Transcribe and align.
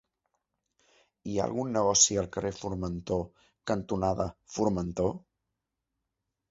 Hi 1.31 1.35
ha 1.37 1.43
algun 1.49 1.75
negoci 1.75 2.17
al 2.21 2.31
carrer 2.37 2.53
Formentor 2.63 3.23
cantonada 3.73 4.27
Formentor? 4.57 5.17